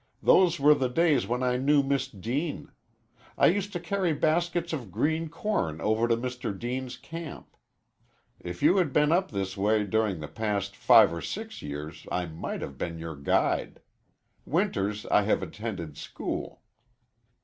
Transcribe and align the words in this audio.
Those 0.23 0.59
were 0.59 0.73
the 0.73 0.89
days 0.89 1.27
when 1.27 1.43
I 1.43 1.57
knew 1.57 1.83
Miss 1.83 2.07
Deane. 2.07 2.71
I 3.37 3.45
used 3.45 3.71
to 3.73 3.79
carry 3.79 4.13
baskets 4.13 4.73
of 4.73 4.89
green 4.91 5.29
corn 5.29 5.79
over 5.79 6.07
to 6.07 6.17
Mr. 6.17 6.57
Deane's 6.57 6.97
camp. 6.97 7.55
If 8.39 8.63
you 8.63 8.77
had 8.77 8.93
been 8.93 9.11
up 9.11 9.29
this 9.29 9.55
way 9.55 9.83
during 9.85 10.19
the 10.19 10.27
past 10.27 10.75
five 10.75 11.13
or 11.13 11.21
six 11.21 11.61
years 11.61 12.07
I 12.11 12.25
might 12.25 12.61
have 12.63 12.79
been 12.79 12.97
your 12.97 13.15
guide. 13.15 13.79
Winters 14.43 15.05
I 15.05 15.21
have 15.21 15.43
attended 15.43 15.97
school." 15.97 16.63